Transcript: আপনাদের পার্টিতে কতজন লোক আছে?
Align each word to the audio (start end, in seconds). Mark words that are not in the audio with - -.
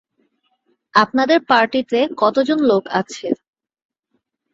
আপনাদের 0.93 1.39
পার্টিতে 1.49 1.99
কতজন 2.17 2.59
লোক 2.69 2.83
আছে? 2.99 3.27